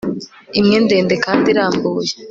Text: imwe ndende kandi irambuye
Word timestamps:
imwe 0.59 0.77
ndende 0.85 1.15
kandi 1.25 1.45
irambuye 1.53 2.11